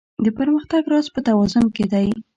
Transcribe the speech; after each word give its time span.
د 0.25 0.25
پرمختګ 0.37 0.83
راز 0.91 1.07
په 1.15 1.19
توازن 1.27 1.65
کې 1.75 1.85
دی. 1.91 2.07